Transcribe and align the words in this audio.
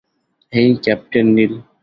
হেই, 0.53 0.69
captain 0.83 1.27
নিল। 1.35 1.53